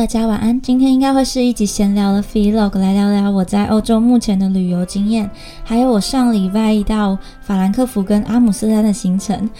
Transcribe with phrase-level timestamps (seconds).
[0.00, 0.58] 大家晚安。
[0.62, 5.30] 今天应该会是一集闲聊的 Vlog，来聊聊我在欧洲目前的旅游经验，
[5.62, 9.50] 还有我上礼拜到法兰克福跟阿姆斯特丹的行程。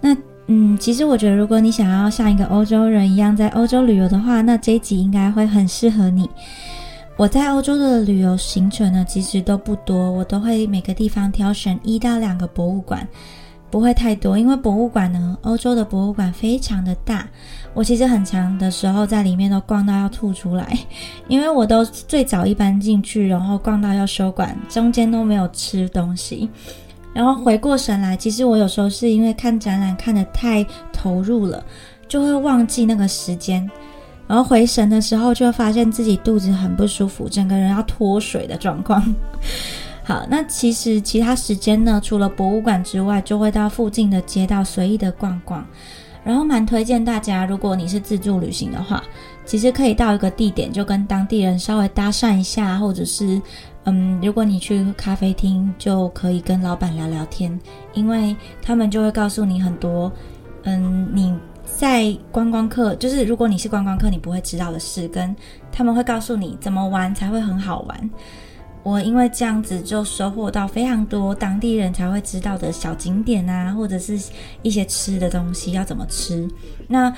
[0.00, 0.16] 那
[0.46, 6.26] 嗯，其实我觉得，如果你想要像一个欧洲人一样在欧洲旅游的话，那这一集应该会很适合你。
[7.18, 13.06] 我在欧洲的旅游行程呢，其实都不多，我都会每个地方挑选一到两个博物馆。
[13.70, 17.28] 不会太多，因为博物馆呢，欧洲的博物馆非常的大。
[17.72, 20.76] 我其实很长的时候在里面都逛到要吐出来，
[21.28, 26.50] 因为我都最早一班进去，然后逛到要收馆，中间都没有吃东西。
[27.12, 31.62] 然后回过神来，其实我有时候是因为看展览看得太投入了，
[32.08, 33.68] 就会忘记那个时间。
[34.26, 39.02] 然后回神的时候，就会发现自己肚子很不舒服，整个人要脱水的状况。
[40.10, 45.64] 好，那其实其他时间呢，除了博物馆之外，就会到附近的街道随意的逛逛。
[46.24, 49.04] 然后蛮推荐大家，如果你是自助旅行的话，
[49.44, 53.40] 其实可以到一个地点就跟当地人稍微搭讪一下，或者是
[53.84, 57.56] 嗯，如果你去咖啡厅，就可以跟老板聊聊天，
[57.94, 60.10] 因为他们就会告诉你很多
[60.64, 61.32] 嗯你
[61.64, 65.36] 在观光客，就是如果你是观光客，你不会知道的事，跟
[65.70, 68.10] 他们会告诉你怎么玩才会很好玩。
[68.82, 74.18] 我因为这样子就收获到非常多当地人才会知道的小景点啊，或者是
[74.62, 76.48] 一些吃的东西要怎么吃。
[76.88, 77.12] 那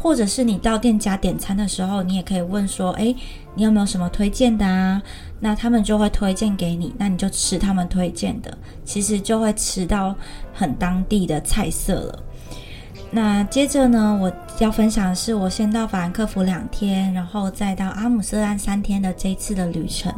[0.00, 3.14] 或者是你到店家点餐的时候，你也可以问说：“诶，
[3.54, 5.00] 你有没有什么推荐的啊？”
[5.38, 10.12] 那他们就会推荐给你，那你就吃他们推荐的，其实就会吃到
[10.52, 12.22] 很当地的菜色了。
[13.14, 20.12] 那接着呢，我要分享的是我先到法兰克福两天，然后再到阿姆斯特丹三天的这次的旅程。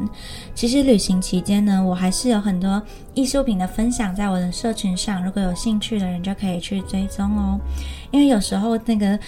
[0.55, 7.61] 其实旅行期间呢，我还是有很多艺术品的分享在我的社群上，如果有兴趣的人就可以去追踪哦。
[8.11, 9.19] 因为有时候那个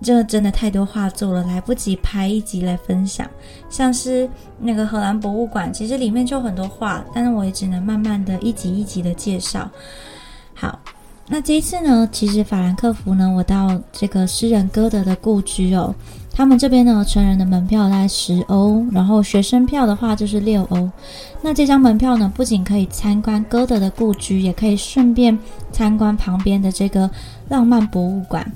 [0.00, 3.24] 这真的太多画作了，来不及拍一集来分享。
[3.70, 4.28] 像是
[4.58, 9.70] 那个荷兰博物馆，其实里面就很多画，但是我也只能慢慢的一集一集的介绍。
[10.54, 10.76] 好。
[11.32, 15.94] 那这一次呢，其实法兰克福呢，我到这个诗人歌德的故居哦。
[16.30, 20.90] 他们这边呢，成人的门票在十欧，然后学生票的话就是六欧。
[21.40, 25.38] 那这张门票呢，不仅可以参观歌德的故居，也可以顺便
[25.72, 27.10] 参观旁边的这个
[27.48, 28.46] 浪漫博物馆。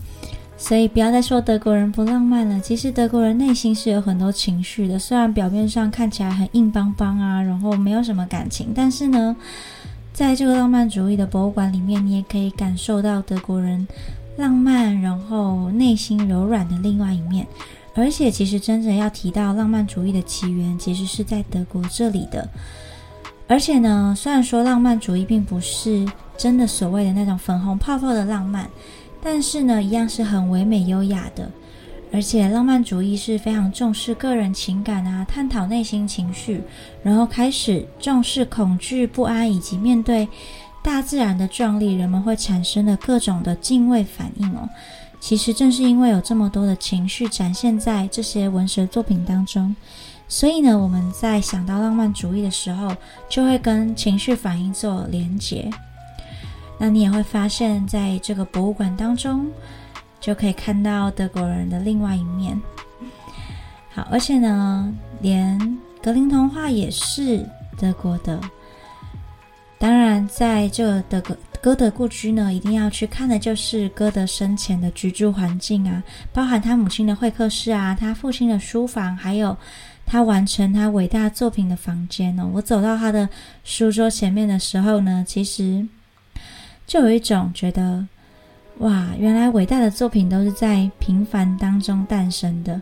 [0.59, 4.99] 所以不要再说德国人不浪漫了，其实德国人内心是有很多情绪的。
[4.99, 9.35] 虽然表面上看起来很硬邦邦啊，然后没有什么感情，但是呢。
[10.17, 13.87] 在这个浪漫主义的博物馆里面，你也可以感受到德国人
[14.39, 17.47] 浪漫，然后内心柔软的另外一面。
[17.95, 22.49] 而且，其实真正要提到浪漫主义的起源，其实是在德国这里的。
[23.47, 26.07] 而且呢，虽然说浪漫主义并不是
[26.39, 28.67] 真的所谓的那种粉红泡泡的浪漫，
[29.23, 31.51] 但是呢，一样是很唯美优雅的。
[32.17, 36.63] 而且浪漫主义是非常重视个人情感啊，探讨内心情绪，
[37.03, 40.27] 然后开始重视恐惧、不安以及面对
[40.83, 44.67] 大自然的壮丽，人们会产生的各种的敬畏反应哦。
[45.21, 49.77] 其实正是因为有这么多的情绪展现在这些文学作品当中，
[50.27, 52.97] 所以呢，我们在想到浪漫主义的时候，
[53.29, 55.71] 就会跟情绪反应做连结。
[56.79, 59.51] 那你也会发现，在这个博物馆当中。
[60.27, 62.61] 就可以看到德国人的另外一面。
[63.95, 65.57] 好，而且呢，连
[66.03, 67.49] 格林童话也是
[67.79, 68.41] 德国的。
[69.79, 79.57] 当然，在这德格歌德故居呢，一定要去看的就是歌德生前的居住环境啊，包含他母亲的会客室啊，他父亲的书房，还有
[80.05, 82.51] 他完成他伟大作品的房间呢。
[82.53, 83.29] 我走到他的
[83.63, 85.87] 书桌前面的时候呢，其实
[86.85, 88.05] 就有一种觉得。
[88.79, 92.81] 哇，原来伟大的作品都是在平凡当中诞生的。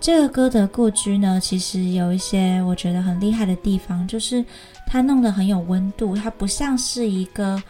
[0.00, 4.42] 这个歌德故居呢，其实有一些我觉得很厉害的地方，就是
[4.86, 7.60] 它弄得很有温度，它不像是一个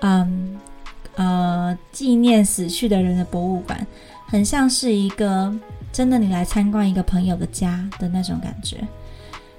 [0.00, 0.58] 嗯
[1.14, 3.86] 呃纪念死去的人的博物馆，
[4.26, 5.54] 很像是一个
[5.92, 8.76] 真的你来参观一个朋友的家的那种感觉。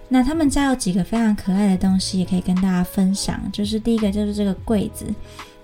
[0.10, 3.42] 那他们家有几个非常可爱的东西，也可以跟大家分享。
[3.52, 5.06] 就是第一个就是这个柜子，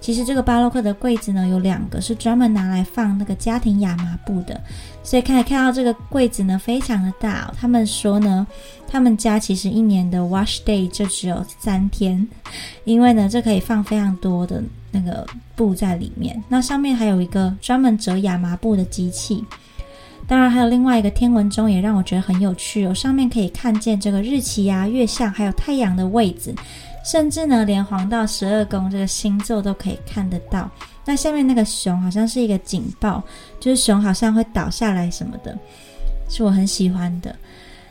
[0.01, 4.59] 其实这个巴洛克的柜子呢有两个，是专门拿来放那个家庭亚麻布的。
[5.01, 7.53] 所以可以看到这个柜子呢非常的大。
[7.57, 8.45] 他们说呢，
[8.87, 12.27] 他们家其实一年的 wash day 就只有三天，
[12.83, 14.61] 因为呢这可以放非常多的
[14.91, 15.25] 那个
[15.55, 16.41] 布在里面。
[16.49, 19.41] 那上面还有一个专门折亚麻布的机器。
[20.27, 22.93] 当然，还有另外一个天文钟，也让我觉得很有趣哦。
[22.93, 26.53] 上面可以看见这个日期呀、月相，还有太阳的位置。
[27.03, 30.71] 甚至呢，连黄道十二宫这个星座都可以看得到。
[31.03, 33.21] 那下面那个熊好像是一个警报，
[33.59, 35.57] 就是熊好像会倒下来什么的，
[36.29, 37.35] 是我很喜欢的。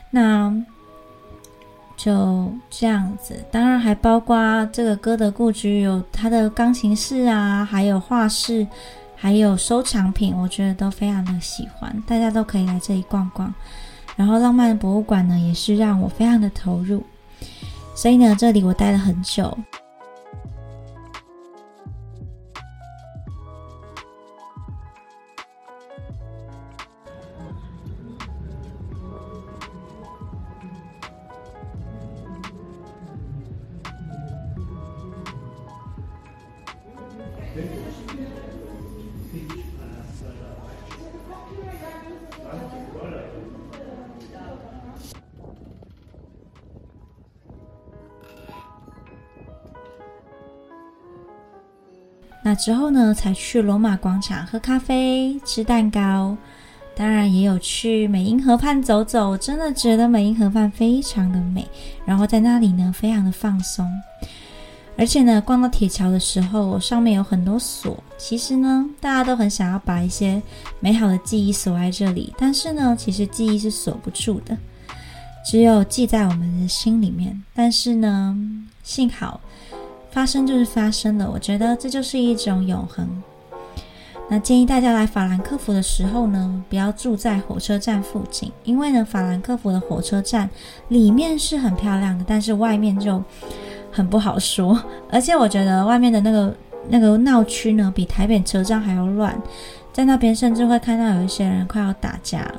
[0.09, 0.51] 那
[1.95, 8.65] 就这样子，当然还包括这个歌德故居有它的钢琴室啊，还有画室，
[9.23, 13.53] 还有收藏品，我觉得都非常的喜欢，大家都可以来这里逛逛。
[14.17, 17.01] 然后浪漫博物馆呢，也是让我非常的投入，
[17.95, 19.57] 所以呢，这里我待了很久。
[52.45, 56.35] 那之后呢，才去罗马广场喝咖啡、吃蛋糕，
[56.93, 59.37] 当然也有去美英河畔走走。
[59.37, 61.65] 真的觉得美英河畔非常的美，
[62.05, 63.89] 然后在那里呢，非常的放松。
[64.95, 67.97] 而且呢，逛到铁桥的时候，上面有很多锁。
[68.17, 70.39] 其实呢，大家都很想要把一些
[70.79, 74.55] 美好的记忆锁在这里，但是呢，其实记忆是锁不住的，
[75.43, 77.41] 只有记在我们的心里面。
[77.55, 78.37] 但是呢，
[78.83, 79.39] 幸好。
[80.13, 83.07] 发生就是发生了，我觉得这就是一种永恒。
[84.29, 90.47] 那建议大家来法兰克福的时候呢，不要住在火车站附近，因为呢，法兰克福的火车站
[90.89, 93.21] 里面是很漂亮的，但是外面就
[93.91, 94.79] 很不好说。
[95.09, 96.55] 而且我觉得外面的那个
[96.89, 99.35] 那个闹区呢，比台北车站还要乱，
[99.91, 102.55] 在那边甚至会看到有一些人快要打架了，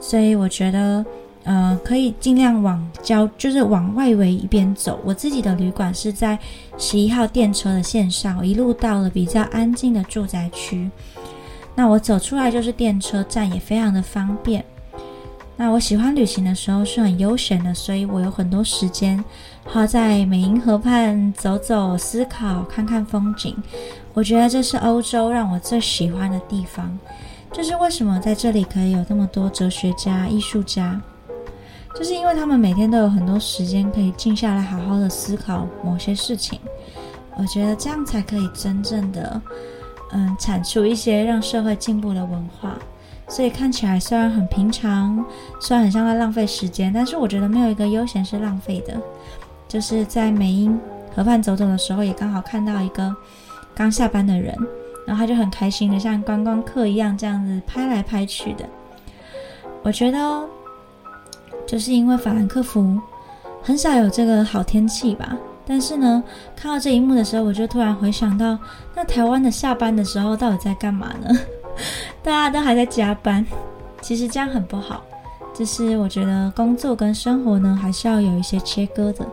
[0.00, 1.06] 所以我觉得。
[1.44, 5.00] 呃，可以尽量往郊，就是往外围一边走。
[5.04, 6.38] 我自己的旅馆是在
[6.76, 10.90] 十一号电车的线上，一路到了比较安静的住宅区。
[11.74, 14.62] 那我走出来就是电车站，也非常的方便。
[15.56, 19.22] 那我喜欢旅行的时候是很悠闲的，所以我有很多时间
[19.64, 23.56] 花在美银河畔走走、思考、看看风景。
[24.12, 26.98] 我觉得这是欧洲让我最喜欢的地方，
[27.52, 31.00] 就是为什么在这里可以有那么多哲学家、艺术家。
[31.94, 36.58] 就是因为他们每天都有很多时间可以静下来，好好的思考某些事情。
[37.36, 39.40] 我觉得这样才可以真正的，
[40.12, 42.78] 嗯，产出一些让社会进步的文化。
[43.28, 45.24] 所以看起来虽然很平常，
[45.60, 48.94] 虽然很像在浪费时间，但是我觉得没有一个悠闲是浪费的。
[49.68, 50.78] 就是在美英
[51.14, 53.14] 河畔走走的时候，也刚好看到一个
[53.74, 54.54] 刚下班的人，
[55.06, 58.64] 然后他就很开心的像观光客一样这样子拍来拍去的。
[59.82, 60.48] 我觉得。
[61.70, 63.00] 就是因为法兰克福
[63.62, 66.20] 很少有这个好天气吧，但是呢，
[66.56, 68.58] 看到这一幕的时候，我就突然回想到，
[68.92, 71.30] 那台湾的下班的时候到底在干嘛呢？
[72.24, 73.46] 大家都还在加班，
[74.00, 75.04] 其实这样很不好。
[75.54, 79.24] 就是我觉得工作跟生活呢，还是要有一些切割的。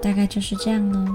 [0.00, 1.12] 大概就是这样喽。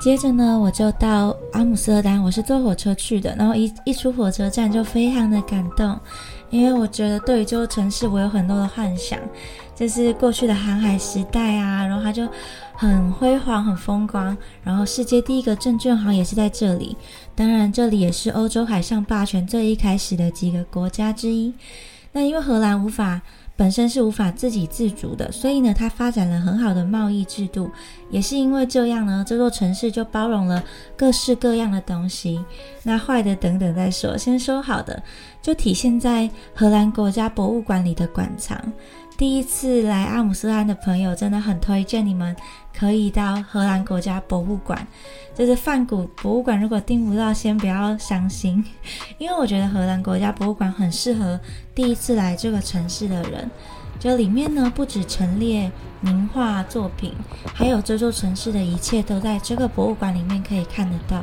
[0.00, 3.36] 接着呢，我就到阿姆斯特丹，我是坐火车去的。
[3.36, 5.94] 然后一一出火车站就非常的感动，
[6.48, 9.18] 因为我觉得对于这座城市我有很多的幻想，
[9.76, 12.26] 就是过去的航海时代啊，然后它就
[12.72, 14.34] 很辉煌、很风光。
[14.64, 16.96] 然后世界第一个证券行也是在这里，
[17.34, 21.52] 当然这里也是欧洲海上霸权最一开始的几个国家之一。
[22.12, 23.20] 那因为荷兰无法。
[23.60, 27.70] 本身是无法自给自足的，所以呢，它发展了很好的贸易制度。
[28.08, 30.64] 也是因为这样呢，这座城市就包容了
[30.96, 32.42] 各式各样的东西。
[32.82, 35.02] 那坏的等等再说，先说好的，
[35.42, 38.58] 就体现在荷兰国家博物馆里的馆藏。
[39.20, 42.34] 第一次来阿姆斯特丹的朋友，真的很推荐你们
[42.74, 44.86] 可以到荷兰国家博物馆。
[45.34, 48.64] 就是梵谷博物馆，如果订不到，先不要伤心，
[49.18, 51.38] 因为我觉得荷兰国家博物馆很适合
[51.74, 53.50] 第一次来这个城市的人。
[53.98, 57.12] 就里面呢，不止陈列名画作品，
[57.52, 61.22] 还有这座城市的一切都在这个博物馆里面可以看得到。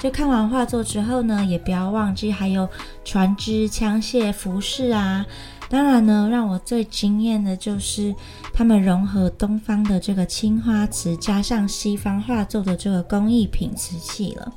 [0.00, 2.68] 就看完画作之后呢，也不要忘记还有
[3.04, 5.24] 船只、枪械、服饰啊。
[5.68, 8.14] 当然呢，让我最惊艳的就是
[8.52, 14.52] 他们融合东方的这个青花瓷，加上西方画作的这个工艺品瓷器了。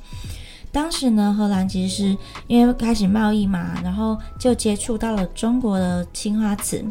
[0.72, 6.84] 当时呢，荷兰其实因为开始贸易嘛，然后就接触到了中国的青花瓷。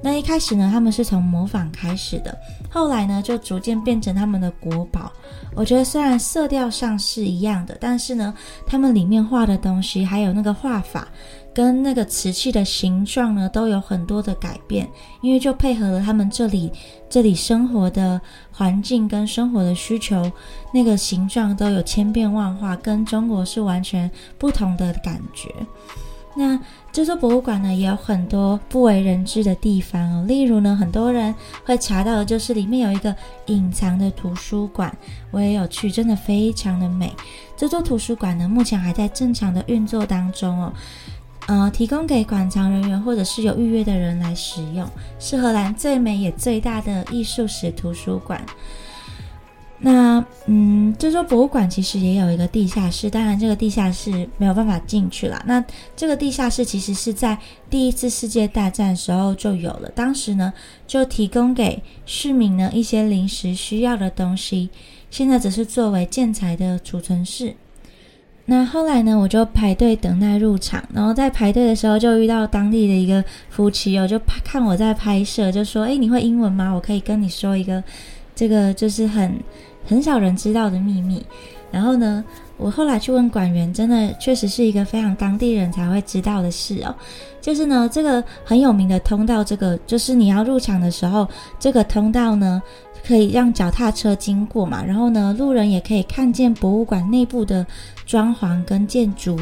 [0.00, 2.38] 那一开始呢，他们是从模仿开始的，
[2.70, 5.12] 后来呢，就逐渐变成他们的国宝。
[5.56, 8.32] 我觉得虽然色调上是一样的，但是呢，
[8.64, 11.08] 他们里面画的东西，还有那个画法，
[11.58, 14.88] 跟那个瓷器的形状呢，都有很多的改变，
[15.20, 16.70] 因为就配合了他们这里
[17.10, 18.20] 这里生活的
[18.52, 20.30] 环境跟生活的需求，
[20.72, 25.52] 那个形状都有千变万化，跟中国是完全不同的感觉。
[26.36, 26.56] 那
[26.92, 30.24] 这座博物馆呢，也有很多不为人知的地方哦。
[30.28, 31.34] 例如呢，很多人
[31.64, 33.12] 会查到的就是里面有一个
[33.46, 34.96] 隐藏的图书馆，
[35.32, 37.12] 我也有去，真的非常的美。
[37.56, 40.72] 这座图书馆呢，目前还在正常的运作当中哦，
[41.48, 44.86] 呃，提供给馆藏人员或者是有预约的人来使用，
[45.18, 48.44] 是荷兰最美也最大的艺术史图书馆。
[49.80, 55.42] 那嗯，这座博物馆其实也有一个地下室，当然这个地下室没有办法进去了。
[55.46, 55.64] 那
[55.96, 57.38] 这个地下室其实是在
[57.70, 60.52] 第一次世界大战时候就有了，当时呢
[60.86, 64.68] 就提供给市民呢一些临时需要的东西，
[65.10, 67.54] 现在只是作为建材的储存室。
[68.50, 76.72] 那后来呢，我就排队等待入场，然后在排队的时候就遇到当地的一个夫妻哦，就看我在拍摄，就说：“哎，你会英文吗？
[76.72, 77.84] 我可以跟你说一个，
[78.34, 79.38] 这个就是很。”
[79.86, 81.24] 很少人知道的秘密，
[81.70, 82.22] 然后呢，
[82.58, 86.94] 我后来去问馆员，真的确实是一个非常当地人才会知道的事哦。
[87.40, 91.26] 就是呢，这个很有名的通道，这个就是你要入场的时候，
[91.58, 92.62] 这个通道呢
[93.06, 97.66] 可以让脚踏车经过嘛，然后呢，路人也可以看见博物馆内部的
[98.06, 99.38] 装潢跟建筑。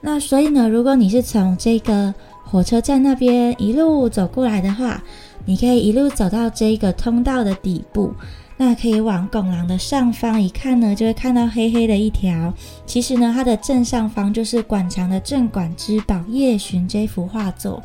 [0.00, 5.02] 那所以呢，如果你是从这个火车站那边一路走过来的话，
[5.44, 8.12] 你可以一路走到这个通道的底部。
[8.56, 12.54] 那可以往拱廊的上方一看呢，就会看到黑黑的一条。
[12.86, 17.82] 其实呢，它的正上方就是馆藏的镇馆之宝《夜巡》这幅画作。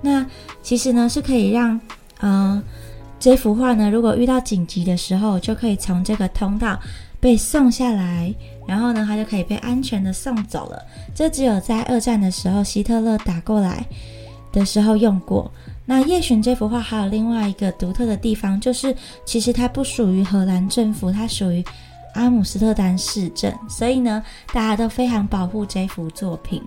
[0.00, 0.24] 那
[0.62, 1.80] 其实呢，是可以让，
[2.20, 2.62] 嗯，
[3.22, 6.76] 这幅画呢，如果遇到紧急的时候，就可以从这个通道
[7.20, 8.34] 被送下来，
[8.66, 10.82] 然后呢，它就可以被安全的送走了。
[11.14, 13.86] 这只有在二战的时候，希特勒打过来
[14.50, 15.48] 的时候用过。
[15.86, 18.92] 那夜巡这幅画还有另外一个独特的地方，就是
[19.24, 21.64] 其实它不属于荷兰政府，它属于
[22.14, 24.20] 阿姆斯特丹市政，所以呢，
[24.52, 26.60] 大家都非常保护这幅作品。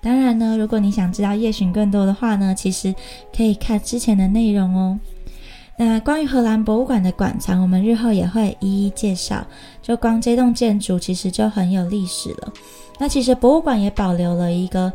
[0.00, 2.94] 当然呢，如果你想知道夜巡更多的话呢，其实
[3.36, 4.98] 可以看之前的内容哦。
[5.78, 9.46] 那关于荷兰博物馆的馆藏，我们日后也会一一介绍。
[9.82, 12.52] 就光这栋建筑其实就很有历史了。
[12.98, 14.92] 那其实博物馆也保留了一个。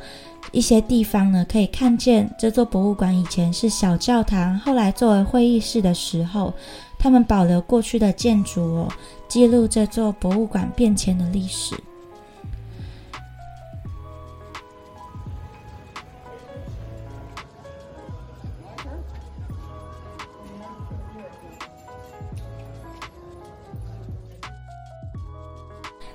[0.52, 6.52] 一些地方呢，可以看见这座博物馆以前是小教堂，后来作为会议室的时候，
[6.98, 8.88] 他们保留过去的建筑哦，
[9.30, 11.76] 记录这座博物馆变迁的历史。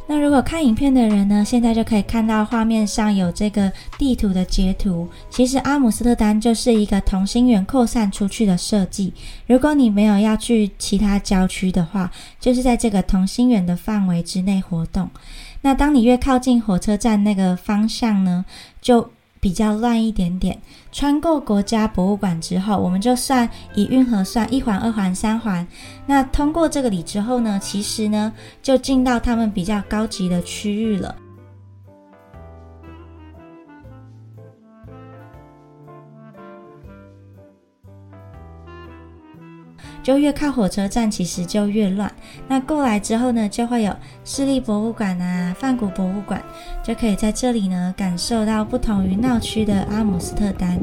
[0.07, 5.09] 那如果看影片的人呢，现在就可以看到画面上有这个地图的截图。
[5.29, 9.13] 其实阿姆斯特丹就是一个同心圆扩散出去的设计。
[9.47, 15.11] 如果你没有要去其他郊区的话，就是在这个同心圆的范围之内活动。
[15.63, 18.45] 那当你越靠近火车站那个方向呢，
[18.81, 19.11] 就。
[19.41, 20.61] 比较乱一点点。
[20.93, 25.67] 穿过国家博物馆之后，我们就算以运河算一环、二环、三环。
[26.07, 31.15] 那通过这个里之后呢，其实呢就进到他们比较高级的区域了。
[40.07, 42.09] 就越靠火车站，其实就越乱。
[42.47, 43.93] 那过来之后呢，就会有
[44.25, 46.41] 市立博物馆啊、梵谷博物馆，
[46.85, 50.79] 就可以在这里呢感受到不同于闹区的阿姆斯特丹。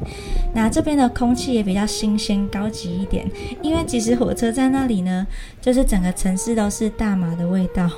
[0.53, 3.25] 那这边的空气也比较新鲜、高级一点，
[3.61, 5.25] 因为其实火车站那里呢，
[5.61, 7.89] 就是整个城市都是大麻的味道。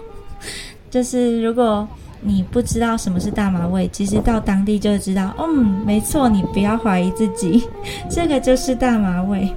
[0.91, 1.87] 就是如果
[2.21, 5.33] 你不知道什么是大麻味，其实到当地就知道。
[5.39, 7.67] 嗯，没错，你不要怀疑自己，
[8.11, 9.51] 这个就是大麻味。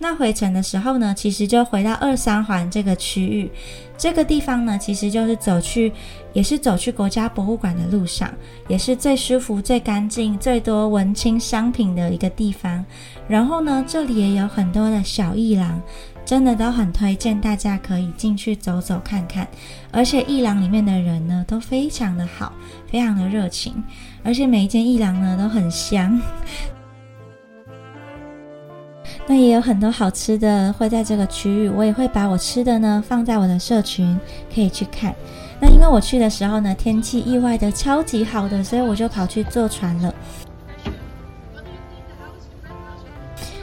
[0.00, 3.50] 那回程的时候呢，其实就回到二三环这个区域，
[3.96, 5.92] 这个地方呢，其实就是走去，
[6.32, 8.32] 也是走去国家博物馆的路上，
[8.68, 12.84] 也是最舒服、最干净、最多文青商品的一个地方。
[13.26, 15.82] 然后呢，这里也有很多的小艺廊，
[16.24, 19.48] 真的都很推荐大家可以进去走走看看。
[19.90, 22.52] 而且艺廊里面的人呢都非常的好，
[22.88, 23.82] 非常的热情，
[24.22, 26.20] 而且每一间艺廊呢都很香。
[29.30, 34.18] 那也有很多好吃的会在这个区域，我也会把我吃的呢放在我的社群，
[34.52, 35.14] 可以去看。
[35.60, 40.14] 那因为我去的时候呢，天气意外的超级好的，所以我就跑去坐船了。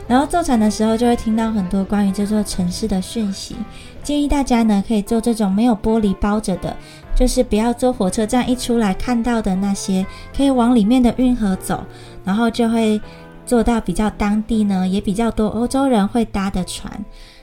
[0.07, 3.55] 然后坐船的时候，就会听到很多关于这座城市的讯息。
[4.03, 6.77] 建议大家呢，可以坐这种没有玻璃包着的，
[7.15, 10.05] 就是不要坐火车站一出来看到的那些，
[10.38, 11.84] 可以往里面的运河走，
[12.24, 13.01] 然后就会。
[13.45, 16.91] 坐到比较当地呢，也比较多欧洲人会搭的船，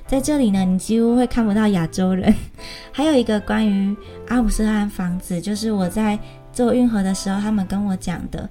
[0.06, 2.34] 在这里呢，你几乎会看不到亚洲人。
[2.90, 3.96] 还有一个关于
[4.28, 6.18] 阿姆斯特丹房子，就是我在
[6.52, 8.48] 坐运河的时候，他们跟我讲的。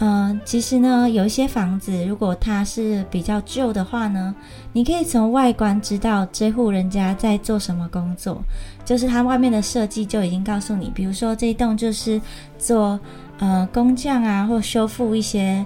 [0.00, 4.34] 嗯，其实呢，有一些房子，如果它是比较旧的话呢，
[4.72, 8.40] 你可以从外观知道这户人家在做什么工作，
[8.84, 12.20] 就是它外面的设计就已经告诉你，比如说这一栋就是
[12.58, 12.98] 做
[13.38, 15.64] 呃工匠啊，或修复一些。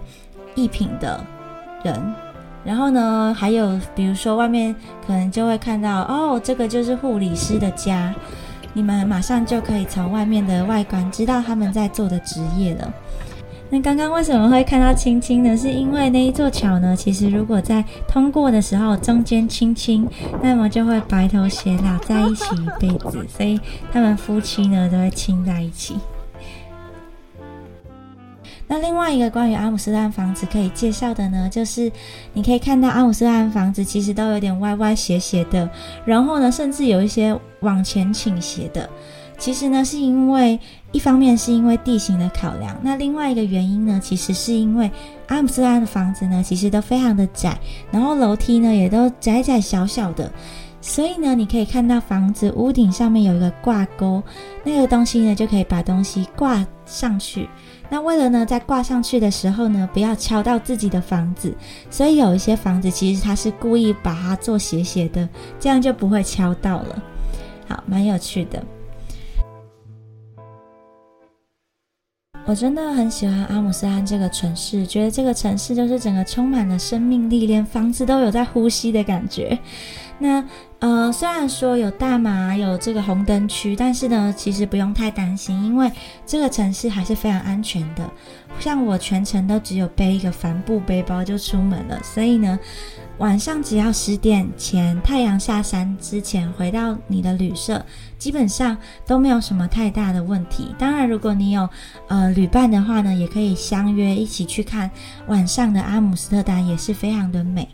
[0.54, 1.24] 艺品的
[1.82, 2.14] 人，
[2.64, 4.74] 然后呢，还有比如说外面
[5.06, 8.14] 可能就会看到哦，这个就是护理师的家，
[8.72, 12.92] 你们马上就可以从外面的外观知道他们在做的职业了。
[13.74, 15.56] 那刚刚为什么会看到青青呢？
[15.56, 20.06] 是因为那一座桥呢，其实如果在通过的时候中间亲亲，
[20.42, 23.58] 那么就会白头偕老在一起一辈子，所以
[23.90, 25.96] 他们夫妻呢都会亲在一起。
[28.72, 31.92] 那另外一个关于阿姆斯特丹房子可以介绍的呢，就是
[32.32, 35.68] 你可以看到阿姆斯特丹房子其实都有点歪歪斜斜的，
[36.06, 38.88] 然后呢，甚至有一些往前倾斜的。
[39.36, 40.58] 其实呢，是因为
[40.90, 44.90] 一方面是因为地形的考量，那另外一个原因呢，其实是因为
[45.26, 47.54] 阿姆斯特丹的房子呢，其实都非常的窄，
[47.90, 50.32] 然后楼梯呢也都窄窄小小的，
[50.80, 54.22] 所以呢，你可以看到房子屋顶上面有一个挂钩，
[54.64, 57.46] 那个东西呢就可以把东西挂上去。
[57.92, 61.54] 那为了呢，在挂上去的时候呢，不要敲到自己的房子，
[61.90, 65.28] 所以有一些房子其实它是故意把它做斜斜的，
[65.60, 67.02] 这样就不会敲到了。
[67.68, 68.64] 好，蛮有趣的。
[72.44, 79.56] 我真的很喜欢阿姆斯特这个城市，觉得这个城市就是整个充满了生命力，连房子都有在呼吸的感觉。
[80.18, 80.44] 那
[80.80, 85.90] 呃，虽然说有大马有这个红灯区，但是呢，其实不用太担心，因为
[86.26, 88.08] 这个城市还是非常安全的。
[88.58, 92.58] 像我全程都只有背一个帆布背包就出门了，所以呢，
[93.18, 97.84] 晚上只要十点前太阳下山之前回到你的旅社，
[98.18, 100.74] 基本上都没有什么太大的问题。
[100.78, 101.68] 当然，如果你有
[102.08, 104.90] 呃旅伴的话呢，也可以相约一起去看
[105.28, 107.68] 晚上的阿姆斯特丹，也是非常的美。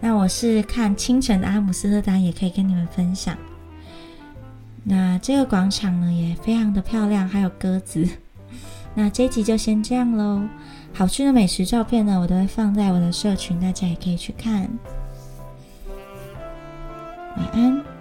[0.00, 3.36] 那我是看清晨的阿姆斯特丹，也可以跟你们分享。
[4.82, 8.08] 那这个广场呢也非常的漂亮，还有鸽子。
[8.94, 10.42] 那这集就先这样喽。
[10.96, 14.66] 好吃的美食照片呢，我都会放在我的社群，大家也可以去看。
[17.36, 17.95] 晚安。